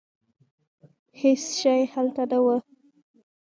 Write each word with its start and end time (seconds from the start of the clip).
هېڅ 1.19 1.41
شی 1.59 1.79
هلته 1.93 2.23
نه 2.31 2.39
و. 2.43 2.47